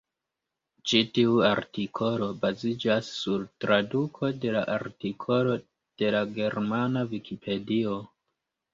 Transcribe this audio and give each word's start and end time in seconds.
Ĉi-tiu 0.91 1.35
artikolo 1.49 2.29
baziĝas 2.47 3.11
sur 3.19 3.45
traduko 3.67 4.33
de 4.47 4.57
la 4.59 4.67
artikolo 4.81 5.57
de 5.63 6.15
la 6.19 6.27
germana 6.43 7.09
vikipedio. 7.17 8.05